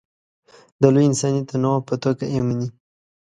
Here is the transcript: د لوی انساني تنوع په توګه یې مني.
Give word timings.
د 0.81 0.83
لوی 0.93 1.05
انساني 1.07 1.41
تنوع 1.49 1.79
په 1.87 1.95
توګه 2.03 2.23
یې 2.33 2.41
مني. 2.47 2.67